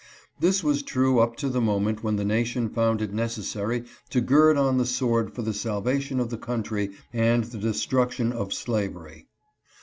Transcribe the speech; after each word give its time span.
This 0.39 0.63
was 0.63 0.81
true 0.81 1.19
up 1.19 1.35
to 1.35 1.47
the 1.47 1.61
mo 1.61 1.79
ment 1.79 2.01
when 2.03 2.15
the 2.15 2.25
nation 2.25 2.69
found 2.71 3.03
it 3.03 3.13
necessary 3.13 3.83
to 4.09 4.19
gird 4.19 4.57
on 4.57 4.79
the 4.79 4.85
sword 4.87 5.35
for 5.35 5.43
the 5.43 5.53
salvation 5.53 6.19
of 6.19 6.31
the 6.31 6.39
country 6.39 6.93
and 7.13 7.43
the 7.43 7.59
destruction 7.59 8.31
of 8.31 8.51
slavery. 8.51 9.27